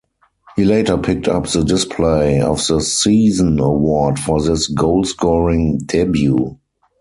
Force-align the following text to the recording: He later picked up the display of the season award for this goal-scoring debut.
He 0.55 0.65
later 0.65 0.97
picked 0.97 1.27
up 1.27 1.45
the 1.47 1.63
display 1.63 2.39
of 2.41 2.65
the 2.65 2.81
season 2.81 3.59
award 3.59 4.17
for 4.19 4.41
this 4.41 4.65
goal-scoring 4.67 5.77
debut. 5.85 6.57